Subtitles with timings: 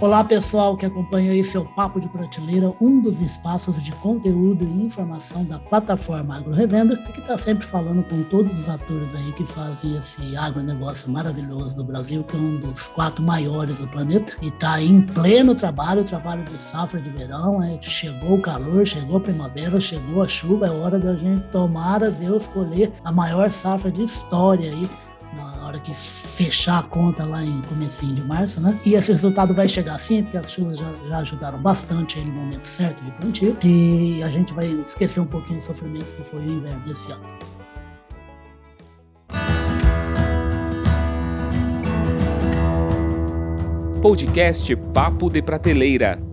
[0.00, 4.82] Olá, pessoal que acompanha aí seu Papo de Prateleira, um dos espaços de conteúdo e
[4.82, 9.44] informação da plataforma Agro Revenda, que está sempre falando com todos os atores aí que
[9.44, 14.48] fazem esse agronegócio maravilhoso do Brasil, que é um dos quatro maiores do planeta, e
[14.48, 19.20] está em pleno trabalho, trabalho de safra de verão, é, chegou o calor, chegou a
[19.20, 23.90] primavera, chegou a chuva, é hora da gente tomar a Deus colher a maior safra
[23.90, 24.88] de história aí
[25.70, 28.78] hora que fechar a conta lá em comecinho de março, né?
[28.84, 32.32] E esse resultado vai chegar sim, porque as chuvas já, já ajudaram bastante aí no
[32.32, 33.56] momento certo de plantio.
[33.64, 37.22] E a gente vai esquecer um pouquinho do sofrimento que foi o inverno desse ano.
[44.02, 46.29] Podcast Papo de Prateleira.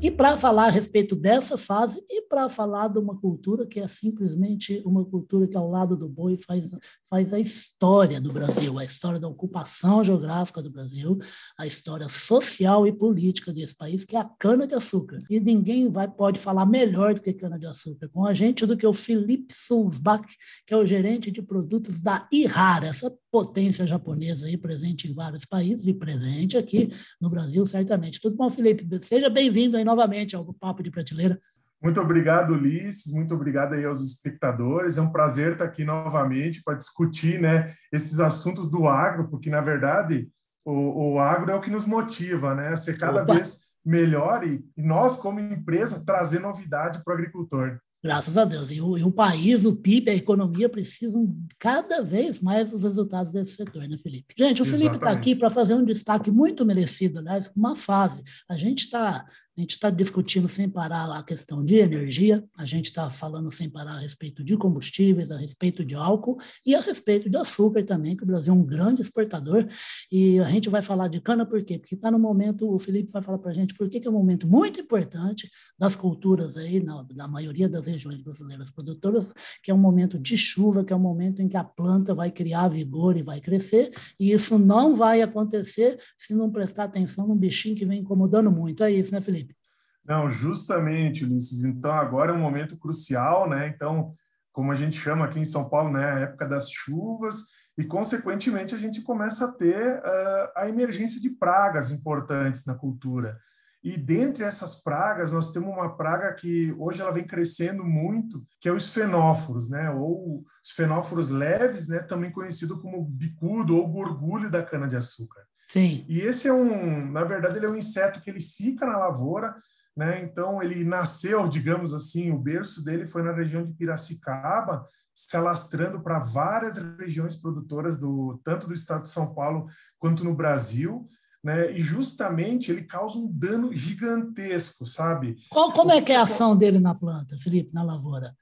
[0.00, 3.86] E para falar a respeito dessa fase e para falar de uma cultura que é
[3.88, 6.70] simplesmente uma cultura que, ao lado do boi, faz,
[7.10, 11.18] faz a história do Brasil, a história da ocupação geográfica do Brasil,
[11.58, 15.20] a história social e política desse país, que é a cana-de-açúcar.
[15.28, 18.92] E ninguém vai pode falar melhor do que cana-de-açúcar com a gente do que o
[18.92, 20.28] Felipe Sulzbach,
[20.64, 25.44] que é o gerente de produtos da Ihara, essa potência japonesa aí presente em vários
[25.44, 26.88] países e presente aqui
[27.20, 28.20] no Brasil, certamente.
[28.20, 28.86] Tudo bom, Felipe?
[29.04, 31.40] Seja bem-vindo aí novamente ao Papo de Prateleira.
[31.82, 33.12] Muito obrigado, Ulisses.
[33.12, 34.98] Muito obrigado aí aos espectadores.
[34.98, 39.60] É um prazer estar aqui novamente para discutir né, esses assuntos do agro, porque, na
[39.60, 40.28] verdade,
[40.64, 43.34] o, o agro é o que nos motiva né, a ser cada Opa.
[43.34, 47.78] vez melhor e, e nós, como empresa, trazer novidade para o agricultor.
[48.02, 48.70] Graças a Deus.
[48.70, 53.32] E o, e o, país, o PIB, a economia precisam cada vez mais dos resultados
[53.32, 54.34] desse setor, né, Felipe?
[54.38, 58.22] Gente, o Felipe está aqui para fazer um destaque muito merecido, aliás, uma fase.
[58.48, 59.26] A gente está
[59.58, 63.68] a gente está discutindo sem parar a questão de energia, a gente está falando sem
[63.68, 68.16] parar a respeito de combustíveis, a respeito de álcool e a respeito de açúcar também,
[68.16, 69.66] que o Brasil é um grande exportador.
[70.12, 71.76] E a gente vai falar de cana por quê?
[71.76, 74.12] Porque está no momento, o Felipe vai falar para a gente por que é um
[74.12, 79.32] momento muito importante das culturas aí, na, na maioria das regiões brasileiras produtoras,
[79.62, 82.30] que é um momento de chuva, que é um momento em que a planta vai
[82.30, 87.36] criar vigor e vai crescer, e isso não vai acontecer se não prestar atenção num
[87.36, 88.82] bichinho que vem incomodando muito.
[88.84, 89.56] É isso, né, Felipe?
[90.04, 91.64] Não, justamente, Ulisses.
[91.64, 93.68] Então, agora é um momento crucial, né?
[93.68, 94.14] Então,
[94.52, 96.04] como a gente chama aqui em São Paulo, né?
[96.04, 101.30] A época das chuvas, e, consequentemente, a gente começa a ter uh, a emergência de
[101.30, 103.38] pragas importantes na cultura.
[103.82, 108.68] E dentre essas pragas, nós temos uma praga que hoje ela vem crescendo muito, que
[108.68, 109.88] é os fenóforos, né?
[109.90, 112.00] Ou os fenóforos leves, né?
[112.00, 115.42] Também conhecido como bicudo ou gorgulho da cana-de-açúcar.
[115.68, 116.04] Sim.
[116.08, 119.54] E esse é um, na verdade, ele é um inseto que ele fica na lavoura,
[119.96, 120.22] né?
[120.22, 126.00] Então, ele nasceu, digamos assim, o berço dele foi na região de Piracicaba, se alastrando
[126.00, 129.66] para várias regiões produtoras, do tanto do estado de São Paulo
[129.98, 131.08] quanto no Brasil.
[131.42, 131.72] Né?
[131.72, 135.36] E justamente ele causa um dano gigantesco, sabe?
[135.48, 138.34] Qual, como é que é a ação dele na planta, Felipe, na lavoura?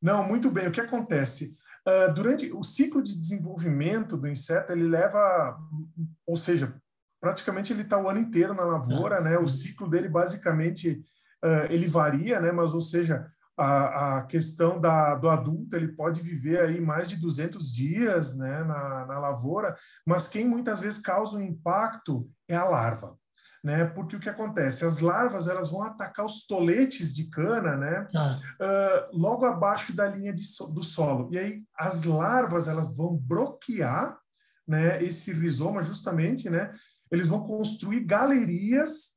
[0.00, 0.68] Não, muito bem.
[0.68, 1.56] O que acontece?
[1.86, 5.58] Uh, durante o ciclo de desenvolvimento do inseto, ele leva,
[6.26, 6.74] ou seja,
[7.20, 9.38] praticamente ele está o ano inteiro na lavoura, né?
[9.38, 11.02] O ciclo dele basicamente
[11.44, 12.52] uh, ele varia, né?
[12.52, 13.26] Mas ou seja,
[13.58, 18.62] a, a questão da, do adulto ele pode viver aí mais de 200 dias, né?
[18.64, 19.76] Na, na lavoura,
[20.06, 23.16] mas quem muitas vezes causa um impacto é a larva.
[23.62, 23.84] Né?
[23.84, 24.86] Porque o que acontece?
[24.86, 28.06] As larvas elas vão atacar os toletes de cana, né?
[28.14, 28.38] Ah.
[28.60, 31.28] Uh, logo abaixo da linha de, do solo.
[31.32, 34.16] E aí as larvas elas vão bloquear,
[34.66, 35.02] né?
[35.02, 36.72] Esse rizoma justamente, né?
[37.10, 39.16] eles vão construir galerias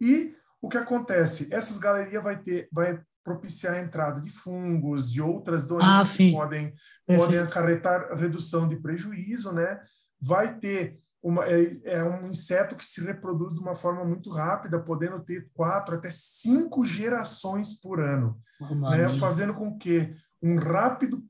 [0.00, 1.52] e o que acontece?
[1.52, 6.30] Essas galerias vai ter, vai propiciar a entrada de fungos, de outras doenças ah, que
[6.30, 6.74] podem,
[7.06, 9.80] podem acarretar redução de prejuízo, né?
[10.20, 14.78] Vai ter uma, é, é, um inseto que se reproduz de uma forma muito rápida,
[14.78, 18.38] podendo ter quatro até cinco gerações por ano,
[18.90, 19.08] né?
[19.08, 21.24] fazendo com que um rápido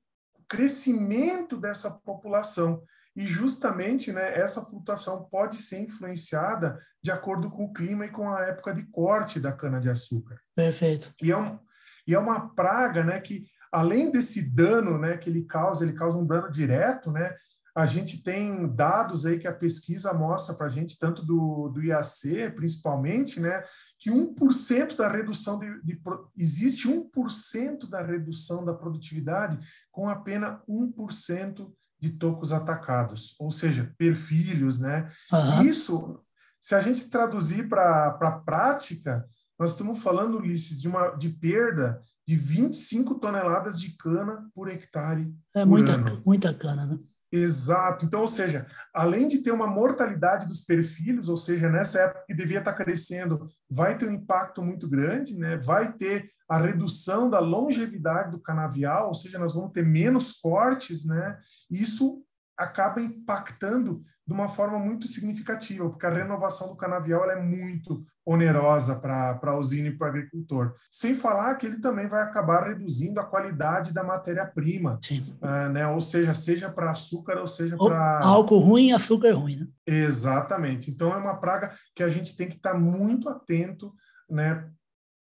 [0.49, 2.83] crescimento dessa população.
[3.17, 8.29] E justamente né, essa flutuação pode ser influenciada de acordo com o clima e com
[8.29, 10.41] a época de corte da cana-de-açúcar.
[10.57, 11.15] Perfeito.
[11.23, 11.57] E é, um,
[12.07, 16.19] e é uma praga né, que, além desse dano né, que ele causa, ele causa
[16.19, 17.35] um dano direto, né,
[17.77, 21.83] a gente tem dados aí que a pesquisa mostra para a gente, tanto do, do
[21.83, 23.65] IAC, principalmente, né,
[23.99, 26.01] que 1% da redução de, de
[26.39, 29.59] existe 1% da redução da produtividade
[29.91, 31.69] com apenas 1%
[31.99, 35.11] de tocos atacados, ou seja, perfilhos, né?
[35.33, 35.63] Uhum.
[35.63, 36.21] Isso,
[36.61, 39.27] se a gente traduzir para a prática,
[39.59, 45.33] nós estamos falando, Ulisses, de uma de perda de 25 toneladas de cana por hectare.
[45.55, 46.23] É muita, ano.
[46.25, 46.99] muita cana, né?
[47.31, 48.05] Exato.
[48.05, 52.35] Então, ou seja, além de ter uma mortalidade dos perfilhos, ou seja, nessa época que
[52.35, 55.57] devia estar crescendo, vai ter um impacto muito grande, né?
[55.57, 61.05] vai ter a redução da longevidade do canavial, ou seja, nós vamos ter menos cortes,
[61.05, 61.39] né?
[61.71, 62.23] Isso
[62.57, 68.97] acaba impactando de uma forma muito significativa, porque a renovação do canavial é muito onerosa
[68.97, 70.75] para a usina e para o agricultor.
[70.91, 74.99] Sem falar que ele também vai acabar reduzindo a qualidade da matéria-prima,
[75.43, 75.87] uh, né?
[75.87, 78.21] ou seja, seja para açúcar ou seja para...
[78.21, 79.67] Álcool ruim e açúcar ruim, né?
[79.87, 80.91] Exatamente.
[80.91, 83.93] Então, é uma praga que a gente tem que estar tá muito atento,
[84.31, 84.67] né?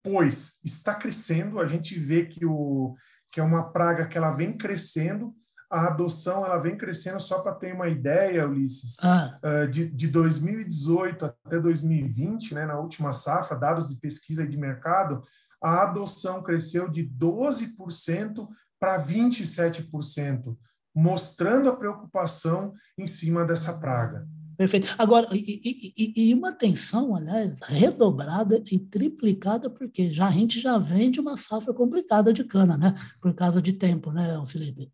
[0.03, 2.95] pois está crescendo, a gente vê que, o,
[3.31, 5.33] que é uma praga que ela vem crescendo,
[5.71, 9.39] a adoção ela vem crescendo só para ter uma ideia, Ulisses, ah.
[9.41, 14.57] uh, de, de 2018 até 2020, né, na última safra, dados de pesquisa e de
[14.57, 15.21] mercado,
[15.63, 20.57] a adoção cresceu de 12% para 27%,
[20.93, 24.27] mostrando a preocupação em cima dessa praga.
[24.57, 24.93] Perfeito.
[24.99, 30.77] Agora, e, e, e, uma atenção, aliás, redobrada e triplicada, porque já, a gente já
[30.77, 32.93] vem de uma safra complicada de cana, né?
[33.19, 34.91] Por causa de tempo, né, Felipe?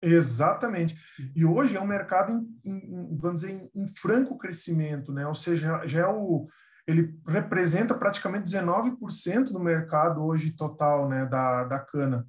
[0.00, 0.96] Exatamente.
[1.34, 5.26] E hoje é um mercado, em, em, vamos dizer, em, em, franco crescimento, né?
[5.26, 6.46] Ou seja, já é o,
[6.86, 12.24] ele representa praticamente 19% do mercado hoje total, né, da, da cana.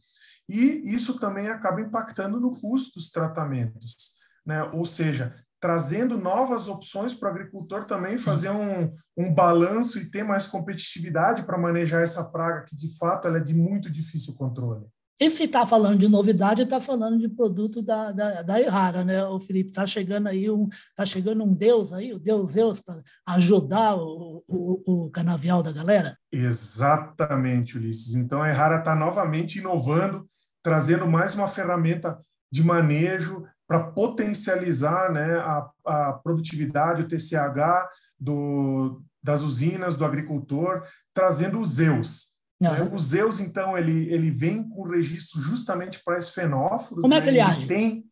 [0.49, 4.63] E isso também acaba impactando no custo dos tratamentos, né?
[4.63, 10.23] Ou seja, trazendo novas opções para o agricultor também fazer um, um balanço e ter
[10.23, 14.87] mais competitividade para manejar essa praga que de fato ela é de muito difícil controle.
[15.19, 19.21] E se está falando de novidade, está falando de produto da, da, da Errara, né,
[19.25, 19.69] o Felipe?
[19.69, 24.41] Está chegando aí um, tá chegando um Deus aí, o Deus Zeus, para ajudar o,
[24.47, 26.17] o, o, canavial da galera?
[26.31, 28.15] Exatamente, Ulisses.
[28.15, 30.25] Então a Errara está novamente inovando,
[30.63, 32.17] trazendo mais uma ferramenta
[32.49, 40.83] de manejo para potencializar né, a, a produtividade, o TCH do, das usinas, do agricultor,
[41.13, 42.38] trazendo os Zeus.
[42.61, 42.93] Uhum.
[42.93, 47.01] O Zeus, então, ele, ele vem com registro justamente para esses fenóforos.
[47.01, 47.19] Como né?
[47.19, 47.67] é que ele, ele age?
[47.67, 48.05] Tem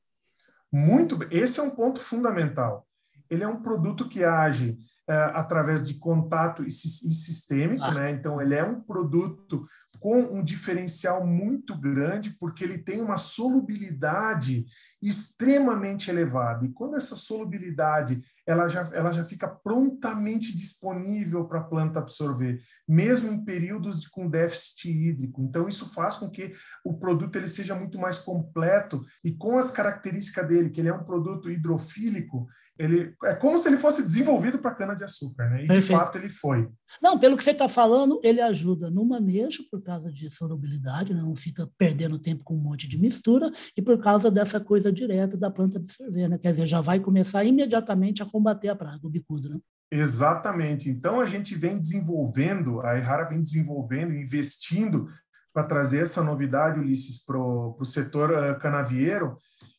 [0.71, 1.19] muito.
[1.29, 2.87] Esse é um ponto fundamental.
[3.29, 4.77] Ele é um produto que age
[5.09, 7.93] é, através de contato e, e sistêmico, ah.
[7.93, 8.11] né?
[8.11, 9.65] Então, ele é um produto
[9.99, 14.65] com um diferencial muito grande, porque ele tem uma solubilidade
[15.01, 16.65] extremamente elevada.
[16.65, 22.61] E quando essa solubilidade ela já, ela já fica prontamente disponível para a planta absorver,
[22.87, 25.43] mesmo em períodos de, com déficit hídrico.
[25.43, 26.53] Então, isso faz com que
[26.83, 30.93] o produto ele seja muito mais completo e com as características dele, que ele é
[30.93, 32.47] um produto hidrofílico,
[32.79, 35.63] ele é como se ele fosse desenvolvido para cana-de-açúcar, né?
[35.65, 35.87] E Perfeito.
[35.87, 36.69] de fato ele foi.
[37.01, 41.21] Não, pelo que você está falando, ele ajuda no manejo por causa de solubilidade, né?
[41.21, 45.37] não fica perdendo tempo com um monte de mistura, e por causa dessa coisa direta
[45.37, 46.37] da planta absorver, né?
[46.37, 49.59] Quer dizer, já vai começar imediatamente a combater a praga, o bicudo, né?
[49.91, 50.89] Exatamente.
[50.89, 55.07] Então a gente vem desenvolvendo, a Errara vem desenvolvendo, investindo
[55.53, 59.37] para trazer essa novidade, Ulisses, para o setor uh, canavieiro,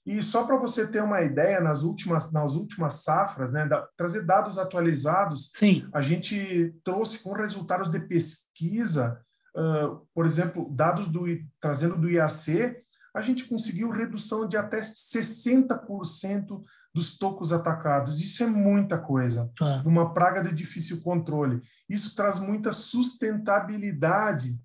[0.09, 4.25] e só para você ter uma ideia, nas últimas, nas últimas safras, né, da, trazer
[4.25, 5.87] dados atualizados, Sim.
[5.93, 9.21] a gente trouxe com resultados de pesquisa,
[9.55, 11.27] uh, por exemplo, dados do,
[11.61, 12.75] trazendo do IAC,
[13.15, 16.63] a gente conseguiu redução de até 60%
[16.95, 18.23] dos tocos atacados.
[18.23, 19.83] Isso é muita coisa, ah.
[19.85, 21.61] uma praga de difícil controle.
[21.87, 24.59] Isso traz muita sustentabilidade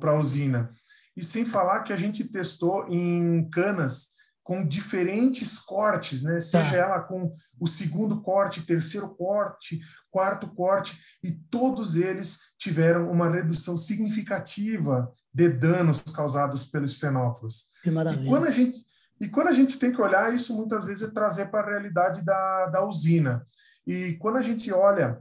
[0.00, 0.70] para a usina.
[1.14, 4.13] E sem falar que a gente testou em canas
[4.44, 6.38] com diferentes cortes, né?
[6.38, 6.76] Seja tá.
[6.76, 13.76] ela com o segundo corte, terceiro corte, quarto corte, e todos eles tiveram uma redução
[13.76, 17.70] significativa de danos causados pelos fenófilos.
[17.82, 18.22] Que maravilha.
[18.22, 18.86] E quando a gente,
[19.18, 22.22] e quando a gente tem que olhar, isso muitas vezes é trazer para a realidade
[22.22, 23.46] da, da usina.
[23.86, 25.18] E quando a gente olha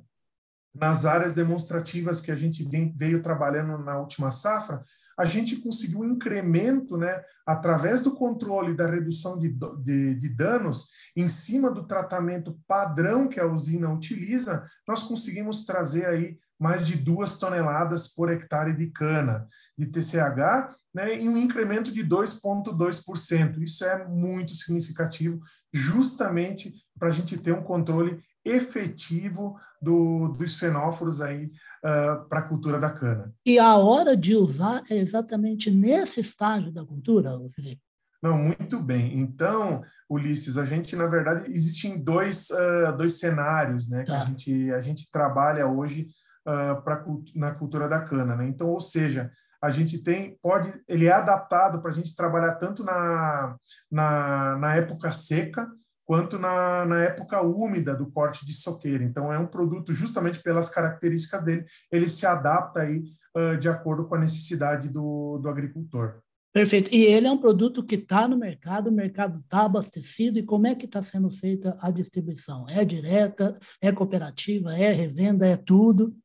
[0.73, 4.81] nas áreas demonstrativas que a gente vem, veio trabalhando na última safra,
[5.17, 10.89] a gente conseguiu um incremento, né, através do controle da redução de, de, de, danos,
[11.15, 16.97] em cima do tratamento padrão que a usina utiliza, nós conseguimos trazer aí mais de
[16.97, 23.61] duas toneladas por hectare de cana de TCH, né, em um incremento de 2,2%.
[23.61, 25.39] Isso é muito significativo,
[25.71, 32.47] justamente para a gente ter um controle efetivo do, dos fenóforos aí uh, para a
[32.47, 33.33] cultura da cana.
[33.45, 37.81] E a hora de usar é exatamente nesse estágio da cultura, Felipe?
[38.21, 39.19] Não, muito bem.
[39.19, 44.25] Então, Ulisses, a gente, na verdade, existem dois, uh, dois cenários né, que a, tá.
[44.25, 46.07] gente, a gente trabalha hoje
[46.47, 47.03] uh, pra,
[47.35, 48.37] na cultura da cana.
[48.37, 48.47] Né?
[48.47, 49.29] Então, ou seja,
[49.61, 53.57] a gente tem, pode, ele é adaptado para a gente trabalhar tanto na,
[53.91, 55.69] na, na época seca,
[56.05, 59.03] quanto na, na época úmida do corte de soqueira.
[59.03, 63.03] Então, é um produto, justamente pelas características dele, ele se adapta aí
[63.35, 66.21] uh, de acordo com a necessidade do, do agricultor.
[66.53, 66.93] Perfeito.
[66.93, 70.37] E ele é um produto que está no mercado, o mercado está abastecido.
[70.37, 72.69] E como é que está sendo feita a distribuição?
[72.69, 76.15] É direta, é cooperativa, é revenda, é tudo?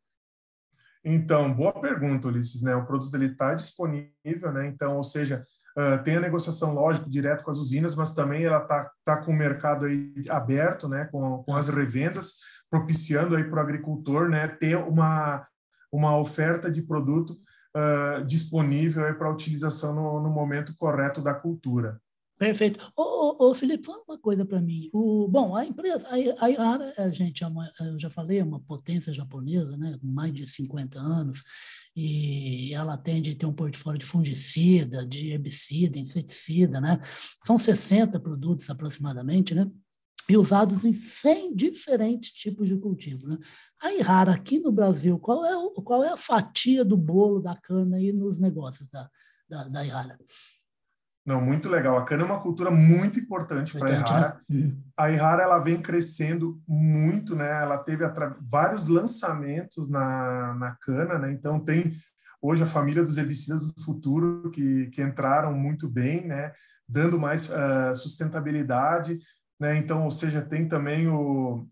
[1.02, 2.62] Então, boa pergunta, Ulisses.
[2.62, 2.76] Né?
[2.76, 4.66] O produto está disponível, né?
[4.66, 5.47] então, ou seja,
[5.78, 9.30] uh, tem a negociação, lógico, direto com as usinas, mas também ela está tá com
[9.30, 11.04] o mercado aí aberto, né?
[11.12, 12.35] com, com as revendas,
[12.68, 14.49] propiciando aí para o agricultor né?
[14.49, 15.47] ter uma,
[15.92, 17.37] uma oferta de produto
[17.76, 22.00] uh, disponível para utilização no, no, momento correto da cultura.
[22.38, 22.92] Perfeito.
[22.97, 24.88] Ô, ô, ô Felipe, fala uma coisa para mim.
[24.92, 28.45] O, bom, a empresa, a, a Yara, a gente, é uma, eu já falei, é
[28.45, 31.42] uma potência japonesa, né, mais de 50 anos,
[31.97, 37.00] e ela tende a ter um portfólio de fungicida, de herbicida, inseticida, né?
[37.42, 39.68] São 60 produtos aproximadamente, né?
[40.28, 43.26] e usados em 100 diferentes tipos de cultivo.
[43.26, 43.38] Né?
[43.80, 47.97] Aí, rara, aqui no Brasil, qual é, qual é a fatia do bolo da cana
[47.97, 49.11] aí nos negócios da,
[49.49, 50.18] da, da Ihara?
[51.28, 51.99] Não, muito legal.
[51.99, 54.40] A cana é uma cultura muito importante para a Ihara.
[54.97, 57.62] A Ihara ela vem crescendo muito, né?
[57.62, 58.04] Ela teve
[58.40, 61.30] vários lançamentos na, na cana, né?
[61.32, 61.92] Então tem
[62.40, 66.52] hoje a família dos herbicidas do futuro que, que entraram muito bem, né?
[66.88, 69.18] Dando mais uh, sustentabilidade
[69.58, 69.76] né?
[69.76, 71.66] Então, ou seja, tem também o,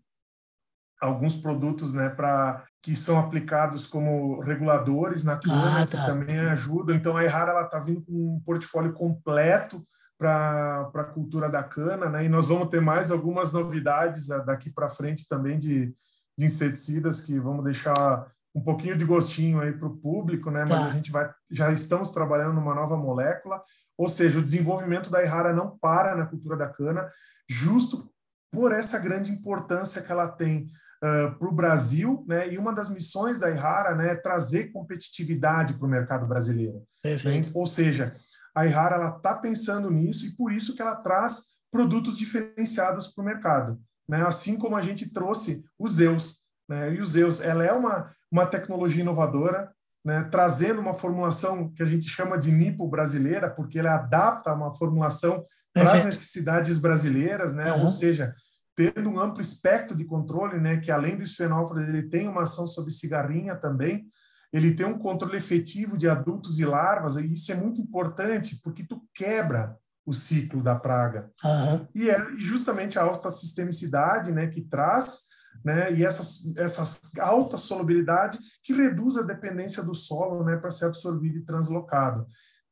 [0.99, 5.99] alguns produtos, né, para que são aplicados como reguladores na cana, ah, tá.
[5.99, 6.95] que também ajudam.
[6.95, 9.85] Então, a Errara ela está vindo com um portfólio completo
[10.17, 12.25] para a cultura da cana, né?
[12.25, 15.93] E nós vamos ter mais algumas novidades ah, daqui para frente também de,
[16.37, 20.65] de inseticidas que vamos deixar um pouquinho de gostinho aí para o público, né?
[20.67, 20.87] Mas tá.
[20.87, 23.61] a gente vai, já estamos trabalhando numa nova molécula,
[23.95, 27.07] ou seja, o desenvolvimento da Ihara não para na cultura da cana,
[27.47, 28.11] justo
[28.51, 30.67] por essa grande importância que ela tem
[31.03, 32.51] uh, para o Brasil, né?
[32.51, 36.83] E uma das missões da Ihara, né, é trazer competitividade para o mercado brasileiro.
[37.01, 37.49] Perfeito.
[37.53, 38.15] Ou seja,
[38.55, 43.21] a Ihara ela está pensando nisso e por isso que ela traz produtos diferenciados para
[43.21, 44.25] o mercado, né?
[44.25, 46.37] Assim como a gente trouxe os Zeus,
[46.67, 46.93] né?
[46.93, 49.71] E os Zeus, ela é uma uma tecnologia inovadora,
[50.03, 54.73] né, trazendo uma formulação que a gente chama de nipo brasileira, porque ela adapta uma
[54.73, 57.83] formulação para as necessidades brasileiras, né, uhum.
[57.83, 58.33] ou seja,
[58.77, 62.67] tendo um amplo espectro de controle, né, que além do esfenófilo ele tem uma ação
[62.67, 64.05] sobre cigarrinha também,
[64.53, 68.85] ele tem um controle efetivo de adultos e larvas, e isso é muito importante porque
[68.85, 71.29] tu quebra o ciclo da praga.
[71.43, 71.87] Uhum.
[71.93, 75.27] E é justamente a alta sistemicidade, né, que traz
[75.63, 75.91] né?
[75.93, 81.37] E essas, essas alta solubilidade que reduz a dependência do solo, né, para ser absorvido
[81.39, 82.27] e translocado,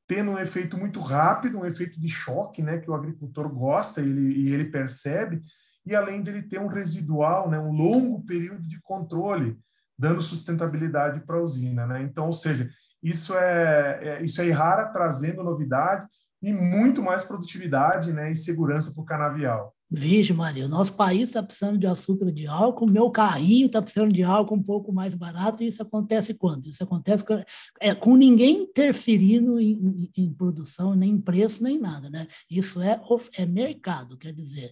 [0.07, 4.33] tendo um efeito muito rápido, um efeito de choque, né, que o agricultor gosta ele,
[4.33, 5.41] e ele percebe,
[5.85, 9.57] e além dele ter um residual, né, um longo período de controle,
[9.97, 12.01] dando sustentabilidade para a usina, né?
[12.01, 12.69] Então, ou seja,
[13.01, 16.05] isso é, é isso é rara trazendo novidade
[16.41, 19.73] e muito mais produtividade, né, e segurança para o canavial.
[19.89, 24.11] Vixe, Maria, o nosso país está precisando de açúcar de álcool, meu carrinho está precisando
[24.11, 26.67] de álcool um pouco mais barato, e isso acontece quando?
[26.67, 27.41] Isso acontece com,
[27.79, 32.27] é, com ninguém interferindo em, em, em, produção, nem em preço, nem nada, né?
[32.49, 32.99] Isso é,
[33.37, 34.71] é mercado, quer dizer,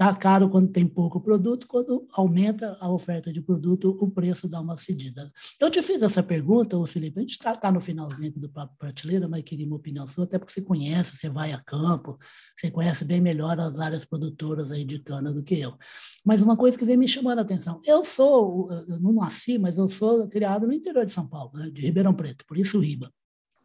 [0.00, 4.58] Está caro quando tem pouco produto, quando aumenta a oferta de produto, o preço dá
[4.58, 5.30] uma cedida.
[5.60, 9.28] Eu te fiz essa pergunta, Felipe, a gente está tá no finalzinho do Papo Prateleira,
[9.28, 12.16] mas queria uma opinião sua, até porque você conhece, você vai a campo,
[12.56, 15.76] você conhece bem melhor as áreas produtoras aí de cana do que eu.
[16.24, 19.76] Mas uma coisa que vem me chamando a atenção, eu sou, eu não nasci, mas
[19.76, 23.12] eu sou criado no interior de São Paulo, né, de Ribeirão Preto, por isso Riba.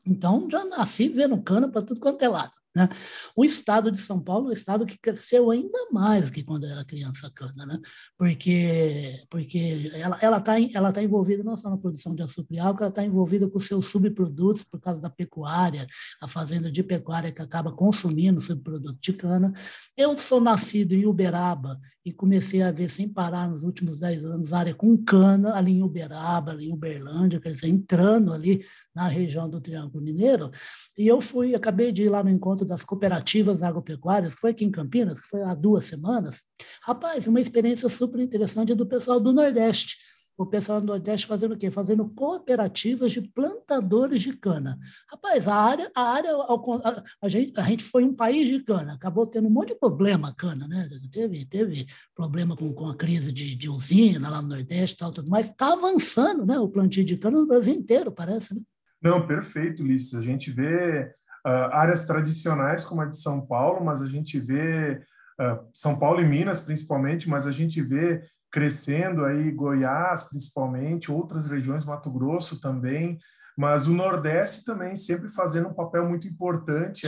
[0.05, 2.64] Então, já nasci vendo cana para tudo quanto é lado.
[2.75, 2.89] Né?
[3.35, 6.83] O estado de São Paulo é um estado que cresceu ainda mais que quando era
[6.83, 7.79] criança cana, né?
[8.17, 9.91] porque, porque
[10.21, 13.03] ela está ela tá envolvida não só na produção de açúcar e álcool, ela está
[13.03, 15.87] envolvida com seus subprodutos por causa da pecuária,
[16.21, 19.53] a fazenda de pecuária que acaba consumindo subproduto de cana.
[19.95, 24.53] Eu sou nascido em Uberaba e comecei a ver sem parar nos últimos 10 anos
[24.53, 28.63] área com cana ali em Uberaba, ali em Uberlândia, quer dizer, entrando ali
[28.93, 30.51] na região do Triângulo Mineiro,
[30.97, 34.65] e eu fui, acabei de ir lá no encontro das cooperativas agropecuárias, que foi aqui
[34.65, 36.43] em Campinas, que foi há duas semanas.
[36.83, 39.95] Rapaz, uma experiência super interessante do pessoal do Nordeste.
[40.37, 41.71] O pessoal do Nordeste fazendo o quê?
[41.71, 44.77] Fazendo cooperativas de plantadores de cana.
[45.09, 48.93] Rapaz, a área, a área, a, a, gente, a gente foi um país de cana,
[48.93, 50.89] acabou tendo um monte de problema a cana, né?
[51.09, 55.11] Teve, teve problema com, com a crise de, de usina lá no Nordeste e tal,
[55.13, 55.47] tudo mais.
[55.47, 56.59] Está avançando, né?
[56.59, 58.61] O plantio de cana no Brasil inteiro, parece, né?
[59.01, 60.15] Não, perfeito, Ulisses.
[60.15, 61.13] A gente vê
[61.45, 65.01] uh, áreas tradicionais como a de São Paulo, mas a gente vê
[65.39, 71.45] uh, São Paulo e Minas principalmente, mas a gente vê crescendo aí Goiás principalmente, outras
[71.45, 73.19] regiões, Mato Grosso também,
[73.57, 77.07] mas o Nordeste também sempre fazendo um papel muito importante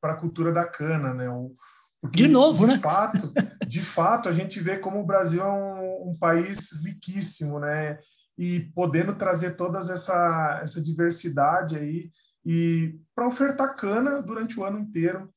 [0.00, 1.28] para a cultura da cana, né?
[1.28, 1.54] O,
[2.00, 2.78] porque, de novo, de né?
[2.78, 3.32] Fato,
[3.66, 7.98] de fato, a gente vê como o Brasil é um, um país riquíssimo, né?
[8.38, 12.10] E podendo trazer toda essa, essa diversidade aí
[12.44, 15.32] e para ofertar cana durante o ano inteiro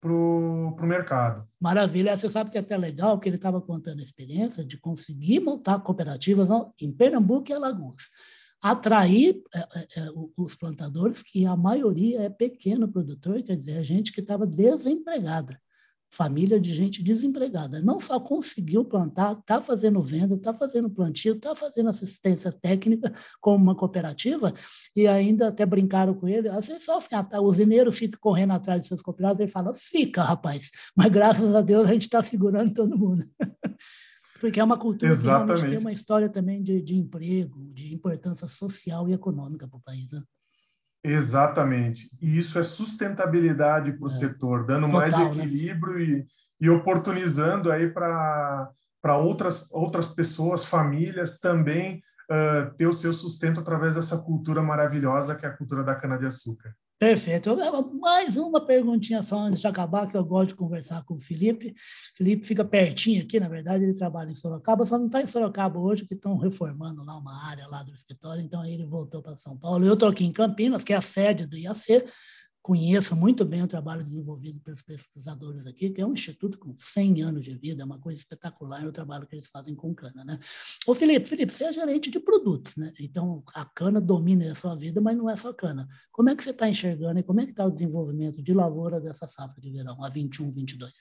[0.00, 1.46] para o mercado.
[1.60, 2.16] Maravilha.
[2.16, 5.80] Você sabe que é até legal que ele estava contando a experiência de conseguir montar
[5.80, 6.48] cooperativas
[6.80, 8.08] em Pernambuco e Alagoas.
[8.60, 13.84] Atrair é, é, é os plantadores, que a maioria é pequeno produtor, quer dizer, é
[13.84, 15.60] gente que estava desempregada
[16.10, 17.80] família de gente desempregada.
[17.80, 23.62] Não só conseguiu plantar, está fazendo venda, está fazendo plantio, está fazendo assistência técnica como
[23.62, 24.52] uma cooperativa,
[24.94, 26.48] e ainda até brincaram com ele.
[26.48, 30.22] Às vezes só tá, o usineiro fica correndo atrás de seus cooperados, ele fala, fica,
[30.22, 33.24] rapaz, mas graças a Deus a gente está segurando todo mundo.
[34.40, 35.46] Porque é uma cultura Exatamente.
[35.46, 39.78] que realmente tem uma história também de, de emprego, de importância social e econômica para
[39.78, 40.12] o país.
[40.12, 40.22] Né?
[41.02, 42.10] Exatamente.
[42.20, 44.10] E isso é sustentabilidade para o é.
[44.10, 45.26] setor, dando Total, mais né?
[45.26, 46.24] equilíbrio né?
[46.60, 48.68] e, e oportunizando aí para
[49.18, 55.46] outras, outras pessoas, famílias também uh, ter o seu sustento através dessa cultura maravilhosa que
[55.46, 56.74] é a cultura da cana-de-açúcar.
[56.98, 57.56] Perfeito.
[58.00, 61.72] Mais uma perguntinha só antes de acabar, que eu gosto de conversar com o Felipe.
[62.16, 65.78] Felipe fica pertinho aqui, na verdade, ele trabalha em Sorocaba, só não está em Sorocaba
[65.78, 69.36] hoje, que estão reformando lá uma área lá do escritório, então aí ele voltou para
[69.36, 69.86] São Paulo.
[69.86, 72.04] Eu estou aqui em Campinas, que é a sede do IAC,
[72.68, 77.22] conheço muito bem o trabalho desenvolvido pelos pesquisadores aqui, que é um instituto com 100
[77.22, 80.38] anos de vida, é uma coisa espetacular o trabalho que eles fazem com cana, né?
[80.86, 82.92] Ô Felipe, Felipe, você é gerente de produtos, né?
[83.00, 85.88] Então, a cana domina a sua vida, mas não é só cana.
[86.12, 89.00] Como é que você está enxergando e como é que está o desenvolvimento de lavoura
[89.00, 90.92] dessa safra de verão, a 21, 22?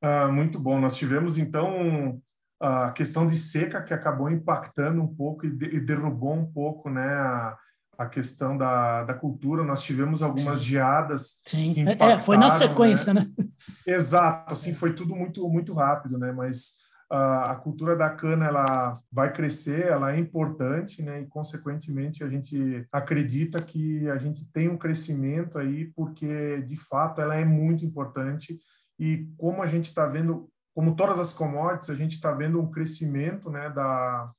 [0.00, 0.80] Ah, muito bom.
[0.80, 2.22] Nós tivemos, então,
[2.60, 7.14] a questão de seca que acabou impactando um pouco e, de, derrubou um pouco, né,
[7.14, 7.58] a,
[8.00, 9.62] a questão da, da cultura.
[9.62, 10.64] Nós tivemos algumas Sim.
[10.64, 11.42] geadas.
[11.46, 13.26] Sim, é, foi na sequência, né?
[13.38, 13.46] né?
[13.86, 16.32] Exato, assim, foi tudo muito, muito rápido, né?
[16.32, 16.76] Mas
[17.12, 21.20] uh, a cultura da cana, ela vai crescer, ela é importante, né?
[21.20, 27.20] E, consequentemente, a gente acredita que a gente tem um crescimento aí, porque, de fato,
[27.20, 28.58] ela é muito importante.
[28.98, 32.70] E como a gente está vendo, como todas as commodities, a gente está vendo um
[32.70, 34.32] crescimento, né, da,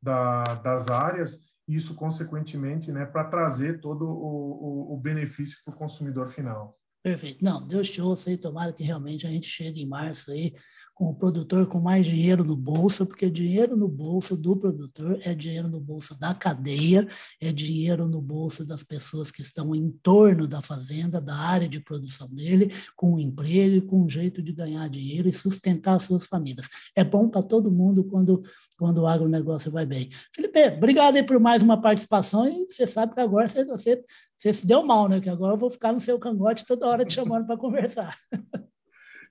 [0.00, 5.76] da, das áreas, isso, consequentemente, né, para trazer todo o, o, o benefício para o
[5.76, 6.78] consumidor final.
[7.02, 7.42] Perfeito.
[7.42, 10.52] Não, Deus te ouça aí, tomara que realmente a gente chegue em março aí
[10.94, 15.34] com o produtor com mais dinheiro no bolso, porque dinheiro no bolso do produtor é
[15.34, 17.08] dinheiro no bolso da cadeia,
[17.40, 21.80] é dinheiro no bolso das pessoas que estão em torno da fazenda, da área de
[21.80, 26.02] produção dele, com um emprego e com um jeito de ganhar dinheiro e sustentar as
[26.02, 26.68] suas famílias.
[26.94, 28.42] É bom para todo mundo quando,
[28.76, 30.10] quando o agronegócio vai bem.
[30.36, 34.04] Felipe, obrigado aí por mais uma participação e você sabe que agora você, você,
[34.36, 35.18] você se deu mal, né?
[35.18, 38.16] Que agora eu vou ficar no seu cangote toda hora te chamando para conversar.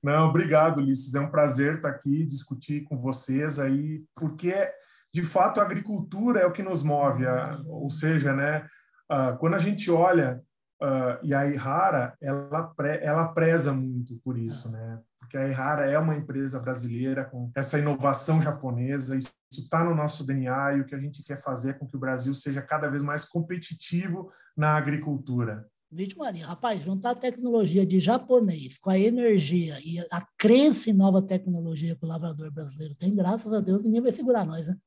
[0.01, 1.13] Não, obrigado, Ulisses.
[1.13, 4.53] É um prazer estar aqui, discutir com vocês aí, porque,
[5.13, 7.25] de fato, a agricultura é o que nos move.
[7.67, 8.65] ou seja, né,
[9.39, 10.41] quando a gente olha,
[11.21, 14.99] e a Ihara, ela, ela preza muito por isso, né?
[15.19, 20.25] Porque a Ihara é uma empresa brasileira com essa inovação japonesa, isso está no nosso
[20.25, 22.89] DNA e o que a gente quer fazer é com que o Brasil seja cada
[22.89, 25.67] vez mais competitivo na agricultura.
[25.91, 30.93] Vixe Maria, rapaz, juntar a tecnologia de japonês com a energia e a crença em
[30.93, 34.77] nova tecnologia que o lavrador brasileiro tem, graças a Deus, ninguém vai segurar nós, né?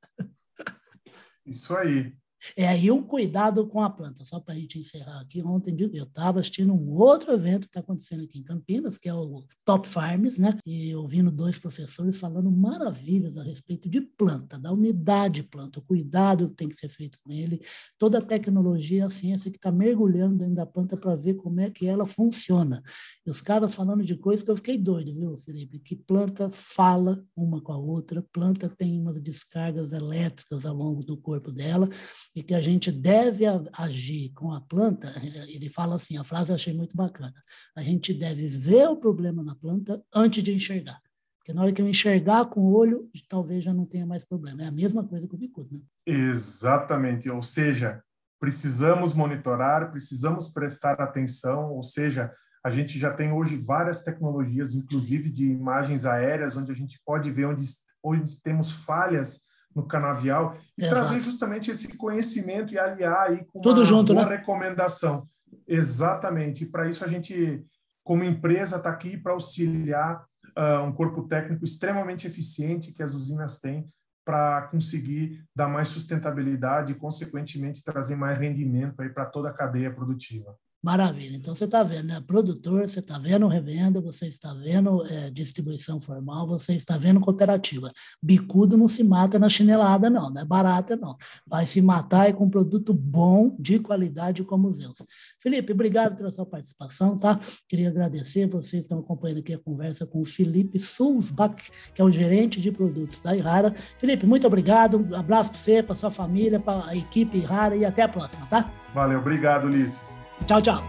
[1.44, 2.14] Isso aí.
[2.56, 4.24] É aí um cuidado com a planta.
[4.24, 7.80] Só para a gente encerrar aqui, ontem eu estava assistindo um outro evento que está
[7.80, 10.58] acontecendo aqui em Campinas, que é o Top Farms, né?
[10.66, 15.82] E ouvindo dois professores falando maravilhas a respeito de planta, da unidade de planta, o
[15.82, 17.60] cuidado que tem que ser feito com ele,
[17.98, 21.70] toda a tecnologia, a ciência que está mergulhando dentro da planta para ver como é
[21.70, 22.82] que ela funciona.
[23.26, 25.78] E os caras falando de coisas que eu fiquei doido, viu, Felipe?
[25.78, 31.16] Que planta fala uma com a outra, planta tem umas descargas elétricas ao longo do
[31.16, 31.88] corpo dela,
[32.34, 35.12] e que a gente deve agir com a planta,
[35.48, 37.34] ele fala assim, a frase eu achei muito bacana,
[37.76, 41.00] a gente deve ver o problema na planta antes de enxergar.
[41.38, 44.62] Porque na hora que eu enxergar com o olho, talvez já não tenha mais problema.
[44.62, 45.80] É a mesma coisa com o bicudo, né?
[46.06, 47.28] Exatamente.
[47.28, 48.00] Ou seja,
[48.38, 52.32] precisamos monitorar, precisamos prestar atenção, ou seja,
[52.64, 57.28] a gente já tem hoje várias tecnologias, inclusive de imagens aéreas, onde a gente pode
[57.28, 57.64] ver onde,
[58.04, 59.42] onde temos falhas
[59.74, 61.00] no canavial e Exato.
[61.00, 64.36] trazer justamente esse conhecimento e aliar aí com Tudo uma junto, boa né?
[64.36, 65.26] recomendação.
[65.66, 66.66] Exatamente.
[66.66, 67.64] Para isso a gente,
[68.04, 70.24] como empresa, está aqui para auxiliar
[70.56, 73.86] uh, um corpo técnico extremamente eficiente que as usinas têm
[74.24, 80.56] para conseguir dar mais sustentabilidade e, consequentemente, trazer mais rendimento para toda a cadeia produtiva.
[80.82, 81.36] Maravilha.
[81.36, 82.20] Então você está vendo, né?
[82.26, 87.92] Produtor, você está vendo revenda, você está vendo é, distribuição formal, você está vendo cooperativa.
[88.20, 91.16] Bicudo não se mata na chinelada, não, não é barata, não.
[91.46, 94.98] Vai se matar e com um produto bom, de qualidade, como os Zeus.
[95.40, 97.38] Felipe, obrigado pela sua participação, tá?
[97.68, 102.10] Queria agradecer, vocês estão acompanhando aqui a conversa com o Felipe Sulzbach, que é o
[102.10, 103.72] gerente de produtos da Irara.
[103.98, 107.84] Felipe, muito obrigado, um abraço para você, para sua família, para a equipe Irara e
[107.84, 108.68] até a próxima, tá?
[108.92, 110.31] Valeu, obrigado, Ulisses.
[110.46, 110.82] 找找